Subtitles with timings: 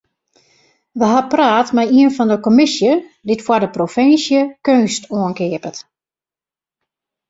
[1.01, 2.91] We ha praat mei ien fan de kommisje
[3.27, 5.77] dy't foar de provinsje keunst oankeapet.